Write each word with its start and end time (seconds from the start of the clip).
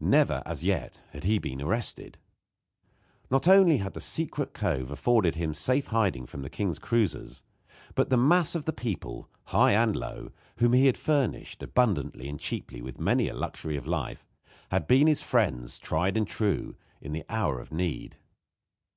Never, 0.00 0.42
as 0.44 0.64
yet, 0.64 1.04
had 1.12 1.22
he 1.22 1.38
been 1.38 1.62
arrested. 1.62 2.18
Not 3.30 3.46
only 3.46 3.76
had 3.76 3.92
the 3.92 4.00
secret 4.00 4.52
cove 4.52 4.90
afforded 4.90 5.36
him 5.36 5.54
safe 5.54 5.86
hiding 5.94 6.26
from 6.26 6.42
the 6.42 6.50
king's 6.50 6.80
cruisers, 6.80 7.44
but 7.94 8.10
the 8.10 8.16
mass 8.16 8.56
of 8.56 8.64
the 8.64 8.72
people, 8.72 9.30
high 9.44 9.74
and 9.74 9.94
low, 9.94 10.32
whom 10.56 10.72
he 10.72 10.86
had 10.86 10.96
furnished 10.96 11.62
abundantly 11.62 12.28
and 12.28 12.40
cheaply 12.40 12.82
with 12.82 12.98
many 12.98 13.28
a 13.28 13.34
luxury 13.36 13.76
of 13.76 13.86
life, 13.86 14.26
had 14.72 14.88
been 14.88 15.06
his 15.06 15.22
friends, 15.22 15.78
tried 15.78 16.16
and 16.16 16.26
true, 16.26 16.74
in 17.00 17.12
the 17.12 17.24
hour 17.28 17.60
of 17.60 17.70
need. 17.72 18.16